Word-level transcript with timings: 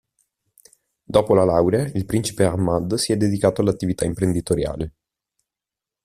Dopo 1.03 1.35
la 1.35 1.43
laurea, 1.43 1.83
il 1.93 2.05
principe 2.07 2.43
Aḥmad 2.45 2.95
si 2.95 3.11
è 3.11 3.17
dedicato 3.17 3.61
all'attività 3.61 4.03
imprenditoriale. 4.03 4.93